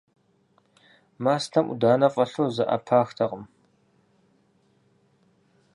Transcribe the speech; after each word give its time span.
Мастэм 1.23 1.65
Ӏуданэ 1.79 2.07
фӀэлъу 2.13 2.49
зэӀэпахтэкъым. 2.55 3.43